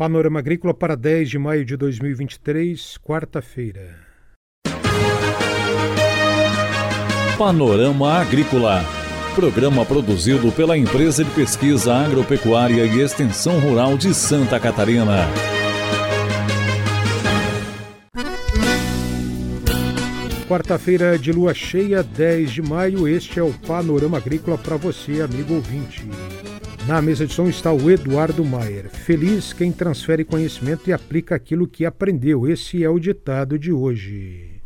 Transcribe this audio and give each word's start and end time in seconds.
Panorama 0.00 0.38
Agrícola 0.38 0.72
para 0.72 0.96
10 0.96 1.28
de 1.28 1.38
maio 1.38 1.62
de 1.62 1.76
2023, 1.76 2.96
quarta-feira. 3.04 3.98
Panorama 7.36 8.14
Agrícola. 8.14 8.82
Programa 9.34 9.84
produzido 9.84 10.50
pela 10.52 10.78
Empresa 10.78 11.22
de 11.22 11.30
Pesquisa 11.32 11.94
Agropecuária 11.94 12.86
e 12.86 12.98
Extensão 12.98 13.60
Rural 13.60 13.98
de 13.98 14.14
Santa 14.14 14.58
Catarina. 14.58 15.28
Quarta-feira 20.48 21.18
de 21.18 21.30
lua 21.30 21.52
cheia, 21.52 22.02
10 22.02 22.50
de 22.50 22.62
maio, 22.62 23.06
este 23.06 23.38
é 23.38 23.42
o 23.42 23.52
Panorama 23.52 24.16
Agrícola 24.16 24.56
para 24.56 24.78
você, 24.78 25.20
amigo 25.20 25.56
ouvinte. 25.56 26.08
Na 26.86 27.00
mesa 27.02 27.26
de 27.26 27.32
som 27.32 27.46
está 27.46 27.72
o 27.72 27.90
Eduardo 27.90 28.44
Maier. 28.44 28.88
Feliz 28.88 29.52
quem 29.52 29.70
transfere 29.70 30.24
conhecimento 30.24 30.88
e 30.88 30.92
aplica 30.92 31.34
aquilo 31.34 31.68
que 31.68 31.84
aprendeu. 31.84 32.48
Esse 32.48 32.82
é 32.82 32.88
o 32.88 32.98
ditado 32.98 33.58
de 33.58 33.70
hoje. 33.70 34.60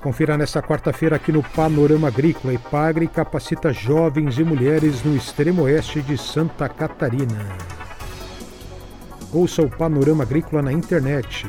Confira 0.00 0.36
nesta 0.36 0.62
quarta-feira 0.62 1.16
aqui 1.16 1.32
no 1.32 1.42
Panorama 1.42 2.08
Agrícola. 2.08 2.52
Ipagre 2.52 3.08
capacita 3.08 3.72
jovens 3.72 4.38
e 4.38 4.44
mulheres 4.44 5.02
no 5.02 5.16
extremo 5.16 5.62
oeste 5.62 6.02
de 6.02 6.16
Santa 6.18 6.68
Catarina. 6.68 7.56
Ouça 9.32 9.62
o 9.62 9.68
Panorama 9.68 10.22
Agrícola 10.22 10.62
na 10.62 10.72
internet, 10.72 11.46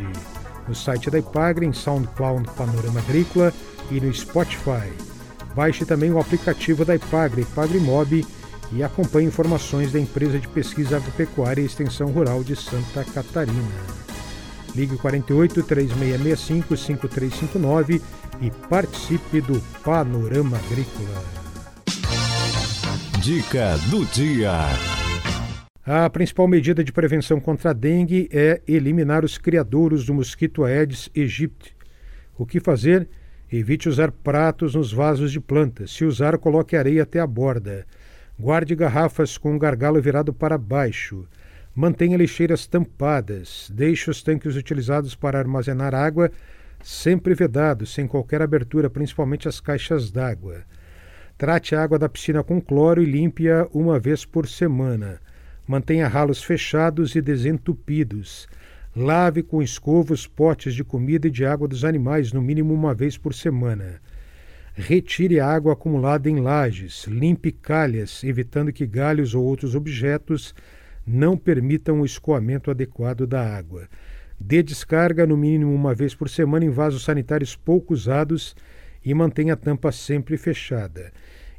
no 0.67 0.75
site 0.75 1.09
da 1.09 1.19
Ipagre, 1.19 1.65
em 1.65 1.73
SoundCloud 1.73 2.49
Panorama 2.55 2.99
Agrícola 2.99 3.53
e 3.91 3.99
no 3.99 4.13
Spotify. 4.13 4.91
Baixe 5.55 5.85
também 5.85 6.11
o 6.11 6.19
aplicativo 6.19 6.83
da 6.83 6.95
Ipagre, 6.95 7.41
Ipagre 7.41 7.79
Mob, 7.79 8.25
e 8.71 8.83
acompanhe 8.83 9.27
informações 9.27 9.91
da 9.91 9.99
empresa 9.99 10.39
de 10.39 10.47
pesquisa 10.47 10.97
agropecuária 10.97 11.61
e 11.61 11.66
extensão 11.66 12.07
rural 12.07 12.44
de 12.44 12.55
Santa 12.55 13.03
Catarina. 13.03 13.95
Ligue 14.75 14.97
48 14.97 15.63
3665 15.63 16.75
5359 16.75 18.02
e 18.41 18.52
participe 18.67 19.39
do 19.39 19.61
Panorama 19.83 20.57
Agrícola. 20.57 21.23
Dica 23.22 23.77
do 23.89 24.05
dia. 24.05 25.05
A 25.88 26.09
principal 26.09 26.47
medida 26.47 26.83
de 26.83 26.91
prevenção 26.91 27.39
contra 27.39 27.69
a 27.69 27.73
dengue 27.73 28.28
é 28.33 28.59
eliminar 28.67 29.23
os 29.23 29.38
criadouros 29.38 30.03
do 30.03 30.16
mosquito 30.16 30.64
Aedes 30.64 31.11
aegypti. 31.16 31.75
O 32.36 32.44
que 32.44 32.59
fazer? 32.59 33.08
Evite 33.53 33.88
usar 33.88 34.11
pratos 34.11 34.73
nos 34.73 34.91
vasos 34.91 35.31
de 35.31 35.39
plantas. 35.39 35.91
Se 35.91 36.03
usar, 36.03 36.39
coloque 36.39 36.75
areia 36.75 37.03
até 37.03 37.19
a 37.19 37.28
borda. 37.28 37.86
Guarde 38.39 38.73
garrafas 38.73 39.38
com 39.38 39.56
o 39.56 39.59
gargalo 39.59 40.02
virado 40.02 40.33
para 40.33 40.58
baixo. 40.58 41.28
Mantenha 41.75 42.17
lixeiras 42.17 42.66
tampadas. 42.66 43.69
Deixe 43.72 44.09
os 44.09 44.23
tanques 44.23 44.56
utilizados 44.56 45.13
para 45.13 45.38
armazenar 45.38 45.94
água 45.94 46.31
sempre 46.81 47.36
vedados, 47.36 47.94
sem 47.94 48.08
qualquer 48.08 48.41
abertura, 48.41 48.89
principalmente 48.89 49.47
as 49.47 49.59
caixas 49.59 50.09
d'água. 50.09 50.63
Trate 51.38 51.75
a 51.75 51.83
água 51.83 52.00
da 52.00 52.09
piscina 52.09 52.44
com 52.44 52.59
cloro 52.59 53.03
e 53.03 53.06
limpe-a 53.06 53.67
uma 53.72 54.00
vez 54.00 54.25
por 54.25 54.47
semana. 54.47 55.19
Mantenha 55.67 56.08
ralos 56.08 56.44
fechados 56.44 57.16
e 57.16 57.21
desentupidos. 57.21 58.47
Lave 58.95 59.41
com 59.41 59.63
escova 59.63 60.13
os 60.13 60.27
potes 60.27 60.75
de 60.75 60.83
comida 60.83 61.27
e 61.27 61.31
de 61.31 61.44
água 61.44 61.67
dos 61.67 61.83
animais, 61.83 62.31
no 62.31 62.41
mínimo 62.41 62.73
uma 62.73 62.94
vez 62.94 63.17
por 63.17 63.33
semana. 63.33 63.99
Retire 64.75 65.39
a 65.39 65.47
água 65.47 65.73
acumulada 65.73 66.30
em 66.30 66.39
lajes. 66.39 67.05
Limpe 67.07 67.52
calhas, 67.52 68.23
evitando 68.23 68.72
que 68.72 68.85
galhos 68.85 69.33
ou 69.33 69.44
outros 69.44 69.73
objetos 69.73 70.53
não 71.05 71.35
permitam 71.35 72.02
o 72.02 72.05
escoamento 72.05 72.69
adequado 72.69 73.25
da 73.25 73.41
água. 73.41 73.88
Dê 74.39 74.61
descarga 74.61 75.25
no 75.25 75.35
mínimo 75.35 75.73
uma 75.73 75.95
vez 75.95 76.13
por 76.13 76.29
semana 76.29 76.66
em 76.66 76.69
vasos 76.69 77.03
sanitários 77.03 77.56
pouco 77.56 77.94
usados 77.94 78.56
e 79.03 79.13
mantenha 79.13 79.53
a 79.53 79.57
tampa 79.57 79.91
sempre 79.91 80.38
fechada. 80.38 81.11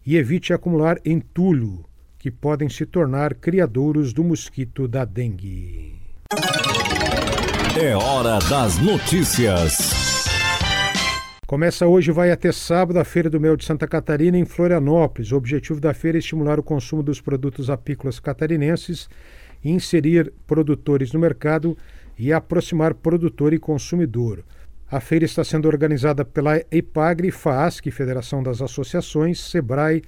E 0.04 0.16
evite 0.16 0.52
acumular 0.52 1.00
entulho, 1.04 1.84
que 2.18 2.30
podem 2.30 2.68
se 2.68 2.86
tornar 2.86 3.34
criadouros 3.34 4.12
do 4.12 4.24
mosquito 4.24 4.88
da 4.88 5.04
dengue. 5.04 5.94
É 7.80 7.94
hora 7.94 8.38
das 8.48 8.78
notícias. 8.78 9.96
Começa 11.46 11.86
hoje 11.86 12.10
e 12.10 12.12
vai 12.12 12.32
até 12.32 12.50
sábado 12.50 12.98
a 12.98 13.04
Feira 13.04 13.30
do 13.30 13.38
Mel 13.38 13.56
de 13.56 13.64
Santa 13.64 13.86
Catarina 13.86 14.36
em 14.36 14.44
Florianópolis. 14.44 15.30
O 15.30 15.36
objetivo 15.36 15.80
da 15.80 15.94
feira 15.94 16.18
é 16.18 16.20
estimular 16.20 16.58
o 16.58 16.62
consumo 16.62 17.04
dos 17.04 17.20
produtos 17.20 17.70
apícolas 17.70 18.18
catarinenses, 18.18 19.08
inserir 19.62 20.32
produtores 20.44 21.12
no 21.12 21.20
mercado 21.20 21.78
e 22.18 22.32
aproximar 22.32 22.94
produtor 22.94 23.52
e 23.52 23.58
consumidor. 23.58 24.42
A 24.90 24.98
feira 24.98 25.24
está 25.24 25.44
sendo 25.44 25.68
organizada 25.68 26.24
pela 26.24 26.60
EPAGRE, 26.70 27.30
FAASC, 27.30 27.90
Federação 27.90 28.42
das 28.42 28.62
Associações, 28.62 29.38
SEBRAE, 29.38 30.02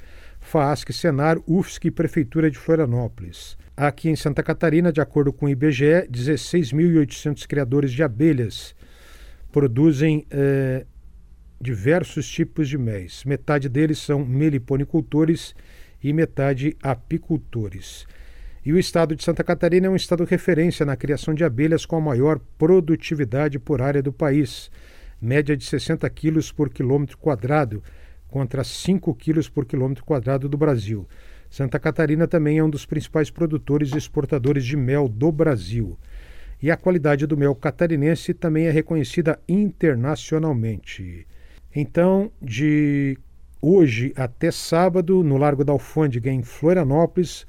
FAASC, 0.48 0.92
Senar, 0.94 1.38
UFSC 1.46 1.88
e 1.88 1.90
Prefeitura 1.90 2.50
de 2.50 2.56
Florianópolis. 2.56 3.58
Aqui 3.76 4.08
em 4.08 4.16
Santa 4.16 4.42
Catarina, 4.42 4.90
de 4.90 5.00
acordo 5.00 5.30
com 5.30 5.44
o 5.44 5.48
IBGE, 5.48 6.08
16.800 6.10 7.46
criadores 7.46 7.92
de 7.92 8.02
abelhas 8.02 8.74
produzem 9.52 10.26
eh, 10.30 10.86
diversos 11.60 12.26
tipos 12.26 12.66
de 12.66 12.78
mel. 12.78 13.06
Metade 13.26 13.68
deles 13.68 13.98
são 13.98 14.24
meliponicultores 14.24 15.54
e 16.02 16.14
metade 16.14 16.74
apicultores. 16.82 18.06
E 18.64 18.72
o 18.72 18.78
estado 18.78 19.14
de 19.14 19.22
Santa 19.22 19.44
Catarina 19.44 19.86
é 19.86 19.90
um 19.90 19.96
estado 19.96 20.24
referência 20.24 20.86
na 20.86 20.96
criação 20.96 21.34
de 21.34 21.44
abelhas 21.44 21.84
com 21.84 21.96
a 21.96 22.00
maior 22.00 22.40
produtividade 22.56 23.58
por 23.58 23.82
área 23.82 24.02
do 24.02 24.12
país, 24.14 24.70
média 25.20 25.54
de 25.54 25.64
60 25.64 26.08
quilos 26.08 26.50
por 26.50 26.70
quilômetro 26.70 27.18
quadrado, 27.18 27.82
contra 28.28 28.62
5 28.62 29.14
quilos 29.14 29.48
por 29.48 29.64
quilômetro 29.64 30.04
quadrado 30.04 30.48
do 30.48 30.56
Brasil. 30.56 31.08
Santa 31.50 31.78
Catarina 31.78 32.28
também 32.28 32.58
é 32.58 32.64
um 32.64 32.70
dos 32.70 32.84
principais 32.84 33.30
produtores 33.30 33.92
e 33.92 33.98
exportadores 33.98 34.64
de 34.64 34.76
mel 34.76 35.08
do 35.08 35.32
Brasil. 35.32 35.98
E 36.62 36.70
a 36.70 36.76
qualidade 36.76 37.26
do 37.26 37.36
mel 37.36 37.54
catarinense 37.54 38.34
também 38.34 38.66
é 38.66 38.70
reconhecida 38.70 39.38
internacionalmente. 39.48 41.26
Então, 41.74 42.30
de 42.42 43.16
hoje 43.62 44.12
até 44.16 44.50
sábado, 44.50 45.22
no 45.22 45.36
Largo 45.36 45.64
da 45.64 45.72
Alfândega, 45.72 46.30
em 46.30 46.42
Florianópolis, 46.42 47.46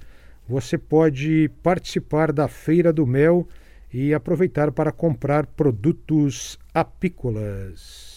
você 0.47 0.77
pode 0.77 1.49
participar 1.61 2.31
da 2.31 2.47
Feira 2.47 2.93
do 2.93 3.05
Mel 3.05 3.47
e 3.91 4.13
aproveitar 4.13 4.71
para 4.71 4.91
comprar 4.91 5.45
produtos 5.45 6.57
apícolas. 6.73 8.08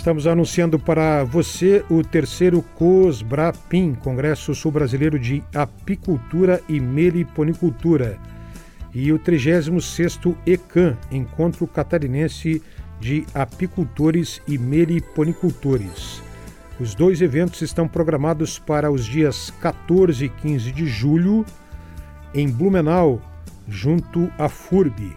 Estamos 0.00 0.26
anunciando 0.26 0.78
para 0.78 1.24
você 1.24 1.84
o 1.90 2.02
terceiro 2.02 2.62
COSBRAPIM, 2.62 3.94
Congresso 3.96 4.54
Sul 4.54 4.72
Brasileiro 4.72 5.18
de 5.18 5.44
Apicultura 5.54 6.58
e 6.70 6.80
Meliponicultura, 6.80 8.18
e 8.94 9.12
o 9.12 9.18
36º 9.18 10.34
ECAN, 10.46 10.96
Encontro 11.12 11.66
Catarinense 11.66 12.62
de 12.98 13.26
Apicultores 13.34 14.40
e 14.48 14.56
Meliponicultores. 14.56 16.22
Os 16.80 16.94
dois 16.94 17.20
eventos 17.20 17.60
estão 17.60 17.86
programados 17.86 18.58
para 18.58 18.90
os 18.90 19.04
dias 19.04 19.52
14 19.60 20.24
e 20.24 20.28
15 20.30 20.72
de 20.72 20.86
julho 20.86 21.44
em 22.32 22.48
Blumenau, 22.48 23.20
junto 23.68 24.32
à 24.38 24.48
FURB, 24.48 25.14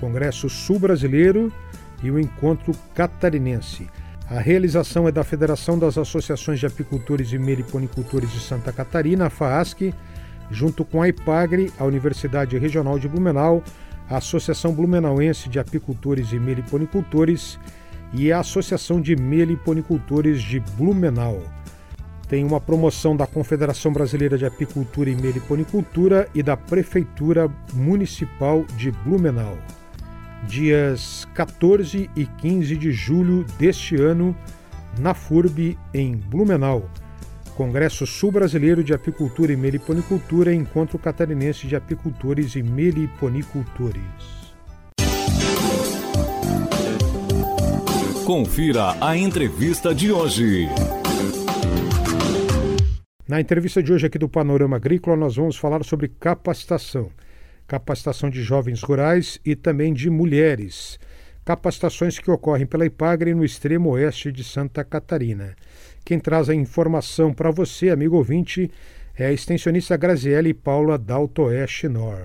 Congresso 0.00 0.48
Sul 0.48 0.80
Brasileiro 0.80 1.52
e 2.02 2.10
o 2.10 2.18
Encontro 2.18 2.72
Catarinense. 2.92 3.86
A 4.28 4.40
realização 4.40 5.06
é 5.06 5.12
da 5.12 5.22
Federação 5.22 5.78
das 5.78 5.96
Associações 5.96 6.58
de 6.58 6.66
Apicultores 6.66 7.32
e 7.32 7.38
Meliponicultores 7.38 8.32
de 8.32 8.40
Santa 8.40 8.72
Catarina, 8.72 9.26
a 9.26 9.30
FAASC, 9.30 9.94
junto 10.50 10.84
com 10.84 11.00
a 11.00 11.08
IPAGRE, 11.08 11.72
a 11.78 11.84
Universidade 11.84 12.58
Regional 12.58 12.98
de 12.98 13.06
Blumenau, 13.06 13.62
a 14.10 14.16
Associação 14.16 14.74
Blumenauense 14.74 15.48
de 15.48 15.60
Apicultores 15.60 16.32
e 16.32 16.40
Meliponicultores 16.40 17.56
e 18.12 18.32
a 18.32 18.40
Associação 18.40 19.00
de 19.00 19.14
Meliponicultores 19.14 20.42
de 20.42 20.58
Blumenau. 20.76 21.40
Tem 22.28 22.44
uma 22.44 22.60
promoção 22.60 23.16
da 23.16 23.28
Confederação 23.28 23.92
Brasileira 23.92 24.36
de 24.36 24.44
Apicultura 24.44 25.08
e 25.08 25.14
Meliponicultura 25.14 26.28
e 26.34 26.42
da 26.42 26.56
Prefeitura 26.56 27.48
Municipal 27.74 28.64
de 28.76 28.90
Blumenau 28.90 29.56
dias 30.44 31.26
14 31.34 32.10
e 32.14 32.26
15 32.26 32.76
de 32.76 32.92
julho 32.92 33.44
deste 33.58 33.96
ano, 33.96 34.36
na 34.98 35.14
FURB, 35.14 35.78
em 35.92 36.16
Blumenau. 36.16 36.88
Congresso 37.56 38.06
Sul 38.06 38.32
Brasileiro 38.32 38.84
de 38.84 38.92
Apicultura 38.92 39.52
e 39.52 39.56
Meliponicultura 39.56 40.54
Encontro 40.54 40.98
Catarinense 40.98 41.66
de 41.66 41.74
Apicultores 41.74 42.54
e 42.54 42.62
Meliponicultores. 42.62 44.02
Confira 48.26 48.94
a 49.00 49.16
entrevista 49.16 49.94
de 49.94 50.12
hoje. 50.12 50.68
Na 53.28 53.40
entrevista 53.40 53.82
de 53.82 53.92
hoje 53.92 54.06
aqui 54.06 54.18
do 54.18 54.28
Panorama 54.28 54.76
Agrícola, 54.76 55.16
nós 55.16 55.36
vamos 55.36 55.56
falar 55.56 55.82
sobre 55.84 56.08
capacitação. 56.08 57.10
Capacitação 57.66 58.30
de 58.30 58.42
jovens 58.42 58.80
rurais 58.80 59.40
e 59.44 59.56
também 59.56 59.92
de 59.92 60.08
mulheres. 60.08 61.00
Capacitações 61.44 62.16
que 62.16 62.30
ocorrem 62.30 62.64
pela 62.64 62.86
IPAGRE 62.86 63.34
no 63.34 63.44
extremo 63.44 63.90
oeste 63.90 64.30
de 64.30 64.44
Santa 64.44 64.84
Catarina. 64.84 65.56
Quem 66.04 66.20
traz 66.20 66.48
a 66.48 66.54
informação 66.54 67.34
para 67.34 67.50
você, 67.50 67.90
amigo 67.90 68.16
ouvinte, 68.16 68.70
é 69.18 69.26
a 69.26 69.32
extensionista 69.32 69.96
Graziele 69.96 70.54
Paula 70.54 70.96
Daltoeste 70.96 71.88
Nor. 71.88 72.22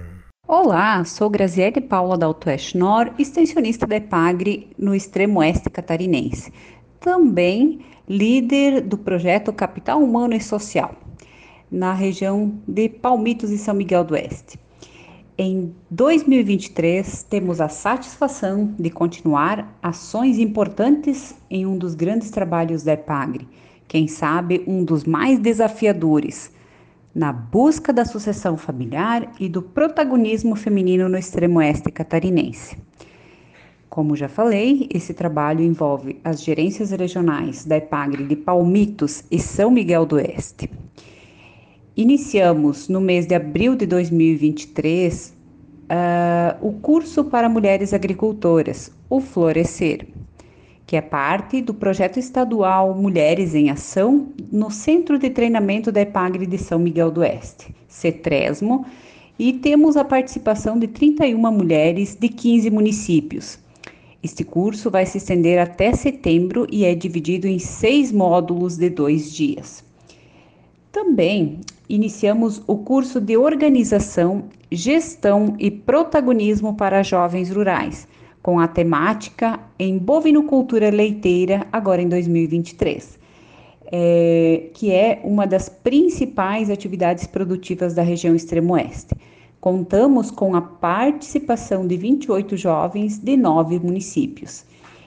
Olá, 0.47 1.03
sou 1.05 1.27
Graziele 1.27 1.81
Paula 1.81 2.19
Daltoeste 2.19 2.77
Nor, 2.77 3.11
extensionista 3.17 3.87
da 3.87 3.95
IPAGRE 3.95 4.69
no 4.77 4.93
extremo 4.93 5.39
oeste 5.39 5.71
catarinense. 5.71 6.53
Também 6.99 7.83
líder 8.07 8.81
do 8.81 8.95
projeto 8.95 9.51
Capital 9.51 10.03
Humano 10.03 10.35
e 10.35 10.39
Social, 10.39 10.95
na 11.71 11.93
região 11.93 12.61
de 12.67 12.89
Palmitos 12.89 13.49
e 13.49 13.57
São 13.57 13.73
Miguel 13.73 14.03
do 14.03 14.13
Oeste. 14.13 14.59
Em 15.43 15.73
2023, 15.89 17.23
temos 17.23 17.59
a 17.59 17.67
satisfação 17.67 18.75
de 18.77 18.91
continuar 18.91 19.75
ações 19.81 20.37
importantes 20.37 21.33
em 21.49 21.65
um 21.65 21.79
dos 21.79 21.95
grandes 21.95 22.29
trabalhos 22.29 22.83
da 22.83 22.93
EPAGRE, 22.93 23.47
quem 23.87 24.07
sabe 24.07 24.63
um 24.67 24.83
dos 24.83 25.03
mais 25.03 25.39
desafiadores, 25.39 26.51
na 27.15 27.33
busca 27.33 27.91
da 27.91 28.05
sucessão 28.05 28.55
familiar 28.55 29.31
e 29.39 29.49
do 29.49 29.63
protagonismo 29.63 30.55
feminino 30.55 31.09
no 31.09 31.17
extremo 31.17 31.57
oeste 31.57 31.91
catarinense. 31.91 32.77
Como 33.89 34.15
já 34.15 34.29
falei, 34.29 34.87
esse 34.93 35.11
trabalho 35.11 35.63
envolve 35.63 36.21
as 36.23 36.43
gerências 36.43 36.91
regionais 36.91 37.65
da 37.65 37.77
EPAGRE 37.77 38.25
de 38.25 38.35
Palmitos 38.35 39.23
e 39.31 39.39
São 39.39 39.71
Miguel 39.71 40.05
do 40.05 40.17
Oeste. 40.17 40.69
Iniciamos 42.01 42.89
no 42.89 42.99
mês 42.99 43.27
de 43.27 43.35
abril 43.35 43.75
de 43.75 43.85
2023 43.85 45.29
uh, 45.29 45.33
ah, 45.87 46.57
o 46.59 46.73
curso 46.73 47.23
para 47.25 47.47
mulheres 47.47 47.93
agricultoras, 47.93 48.91
o 49.07 49.19
Florescer, 49.21 50.07
que 50.87 50.95
é 50.95 51.01
parte 51.01 51.61
do 51.61 51.75
projeto 51.75 52.17
estadual 52.17 52.95
Mulheres 52.95 53.53
em 53.53 53.69
Ação 53.69 54.29
no 54.51 54.71
Centro 54.71 55.19
de 55.19 55.29
Treinamento 55.29 55.91
da 55.91 56.01
EPAGRE 56.01 56.47
de 56.47 56.57
São 56.57 56.79
Miguel 56.79 57.11
do 57.11 57.21
Oeste, 57.21 57.71
CETRESMO, 57.87 58.83
e 59.37 59.53
temos 59.53 59.95
a 59.95 60.03
participação 60.03 60.79
de 60.79 60.87
31 60.87 61.51
mulheres 61.51 62.17
de 62.19 62.29
15 62.29 62.71
municípios 62.71 63.59
este 64.23 64.43
curso 64.43 64.89
vai 64.89 65.05
se 65.05 65.17
estender 65.17 65.59
até 65.59 65.93
setembro 65.93 66.67
e 66.71 66.83
é 66.83 66.93
dividido 66.93 67.47
em 67.47 67.57
seis 67.57 68.11
módulos 68.11 68.77
de 68.77 68.87
dois 68.87 69.33
dias. 69.33 69.83
Também 70.91 71.61
iniciamos 71.93 72.61
o 72.67 72.77
curso 72.77 73.19
de 73.19 73.35
Organização, 73.35 74.45
Gestão 74.71 75.55
e 75.59 75.69
Protagonismo 75.69 76.73
para 76.73 77.03
Jovens 77.03 77.51
Rurais, 77.51 78.07
com 78.41 78.59
a 78.61 78.67
temática 78.67 79.59
em 79.77 79.97
bovinocultura 79.97 80.89
leiteira, 80.89 81.67
agora 81.69 82.01
em 82.01 82.07
2023, 82.07 83.19
é, 83.91 84.69
que 84.73 84.89
é 84.89 85.19
uma 85.25 85.45
das 85.45 85.67
principais 85.67 86.69
atividades 86.69 87.27
produtivas 87.27 87.93
da 87.93 88.01
região 88.01 88.33
extremo-oeste. 88.33 89.13
Contamos 89.59 90.31
com 90.31 90.55
a 90.55 90.61
participação 90.61 91.85
de 91.85 91.97
28 91.97 92.55
jovens 92.55 93.19
de 93.19 93.35
nove 93.35 93.77
municípios. 93.77 94.63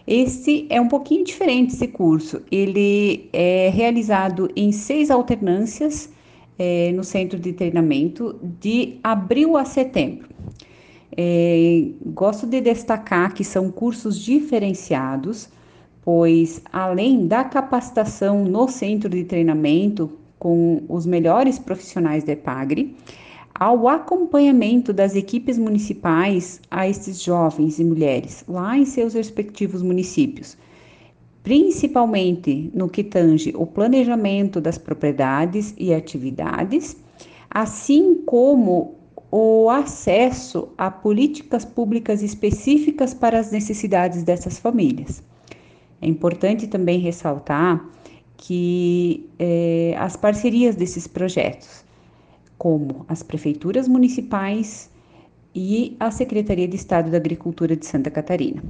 Este 0.07 0.67
é 0.69 0.79
um 0.79 0.87
pouquinho 0.87 1.25
diferente 1.25 1.73
esse 1.73 1.89
curso. 1.89 2.43
Ele 2.53 3.31
é 3.33 3.71
realizado 3.73 4.51
em 4.55 4.71
seis 4.71 5.11
alternâncias 5.11 6.13
é, 6.59 6.93
no 6.93 7.05
centro 7.05 7.39
de 7.39 7.53
treinamento 7.53 8.39
de 8.61 8.99
abril 9.03 9.57
a 9.57 9.65
setembro. 9.65 10.29
É, 11.17 11.87
gosto 12.07 12.47
de 12.47 12.61
destacar 12.61 13.33
que 13.35 13.45
são 13.45 13.71
cursos 13.71 14.19
diferenciados, 14.19 15.49
pois 16.03 16.61
além 16.73 17.27
da 17.27 17.45
capacitação 17.45 18.45
no 18.45 18.69
centro 18.69 19.09
de 19.09 19.25
treinamento 19.25 20.11
com 20.39 20.83
os 20.89 21.07
melhores 21.07 21.59
profissionais 21.59 22.25
da 22.25 22.33
EPAGRE, 22.33 22.97
ao 23.55 23.89
acompanhamento 23.89 24.93
das 24.93 25.15
equipes 25.15 25.57
municipais 25.57 26.61
a 26.69 26.89
estes 26.89 27.23
jovens 27.23 27.79
e 27.79 27.85
mulheres 27.85 28.45
lá 28.49 28.77
em 28.77 28.85
seus 28.85 29.15
respectivos 29.15 29.81
municípios, 29.81 30.57
principalmente 31.45 32.71
no 32.75 32.89
que 32.89 33.05
tange 33.05 33.53
o 33.55 33.67
planejamento 33.67 34.63
das 34.63 34.79
propriedades 34.79 35.75
e 35.79 35.93
atividades, 35.93 36.97
assim 37.51 38.23
como 38.25 38.95
o 39.31 39.69
acesso 39.69 40.71
a 40.79 40.91
políticas 40.91 41.65
públicas 41.65 42.23
específicas 42.23 43.13
para 43.13 43.39
as 43.39 43.53
necessidades 43.53 44.23
dessas 44.23 44.59
famílias. 44.59 45.23
É 46.01 46.09
importante 46.09 46.67
também 46.67 46.99
ressaltar 46.99 47.85
que 48.39 49.29
eh, 49.39 49.95
as 49.99 50.17
parcerias 50.17 50.77
desses 50.77 51.07
projetos 51.07 51.85
como 52.57 53.05
as 53.07 53.23
prefeituras 53.23 53.87
municipais 53.87 54.91
e 55.55 55.95
a 56.01 56.11
Secretaria 56.11 56.67
de 56.67 56.77
Estado 56.77 57.11
da 57.11 57.19
Agricultura 57.19 57.77
de 57.77 57.85
Santa 57.85 58.11
Catarina. 58.11 58.63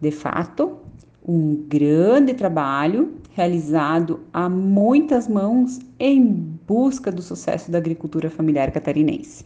De 0.00 0.10
fato, 0.10 0.78
um 1.26 1.64
grande 1.68 2.34
trabalho 2.34 3.14
realizado 3.32 4.20
a 4.32 4.48
muitas 4.48 5.26
mãos 5.26 5.80
em 5.98 6.22
busca 6.66 7.10
do 7.10 7.22
sucesso 7.22 7.70
da 7.70 7.78
agricultura 7.78 8.30
familiar 8.30 8.70
catarinense. 8.70 9.44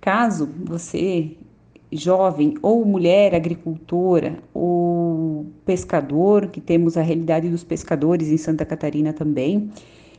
Caso 0.00 0.48
você, 0.64 1.36
jovem 1.90 2.54
ou 2.60 2.84
mulher 2.84 3.34
agricultora 3.34 4.38
ou 4.52 5.46
pescador, 5.64 6.48
que 6.48 6.60
temos 6.60 6.96
a 6.96 7.02
realidade 7.02 7.48
dos 7.48 7.64
pescadores 7.64 8.28
em 8.28 8.36
Santa 8.36 8.64
Catarina 8.64 9.12
também, 9.12 9.70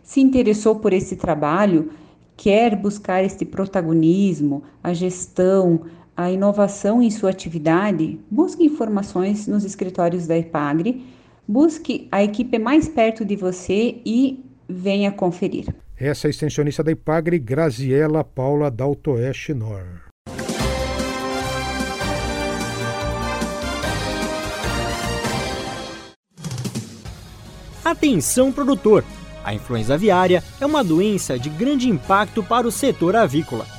se 0.01 0.21
interessou 0.21 0.75
por 0.75 0.93
esse 0.93 1.15
trabalho, 1.15 1.91
quer 2.35 2.75
buscar 2.75 3.23
este 3.23 3.45
protagonismo, 3.45 4.63
a 4.81 4.93
gestão, 4.93 5.81
a 6.19 6.29
inovação 6.29 7.01
em 7.01 7.09
sua 7.09 7.29
atividade, 7.29 8.19
busque 8.29 8.65
informações 8.65 9.47
nos 9.47 9.63
escritórios 9.63 10.27
da 10.27 10.37
IPAGRE, 10.37 11.05
busque 11.47 12.09
a 12.11 12.21
equipe 12.21 12.59
mais 12.59 12.89
perto 12.89 13.23
de 13.23 13.37
você 13.37 14.01
e 14.05 14.43
venha 14.67 15.13
conferir. 15.13 15.73
Essa 15.95 16.27
é 16.27 16.29
a 16.29 16.31
extensionista 16.31 16.83
da 16.83 16.91
IPAGRE, 16.91 17.39
Graziela 17.39 18.21
Paula 18.21 18.69
Daltoeste 18.69 19.53
Nor. 19.53 20.09
Atenção 27.85 28.51
produtor! 28.51 29.05
A 29.41 29.53
influenza 29.53 29.93
aviária 29.93 30.43
é 30.59 30.65
uma 30.65 30.83
doença 30.83 31.39
de 31.39 31.49
grande 31.49 31.89
impacto 31.89 32.43
para 32.43 32.67
o 32.67 32.71
setor 32.71 33.15
avícola. 33.15 33.78